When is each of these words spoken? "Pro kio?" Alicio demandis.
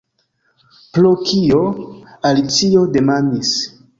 "Pro 0.97 1.11
kio?" 1.27 1.59
Alicio 2.31 2.87
demandis. 2.99 3.55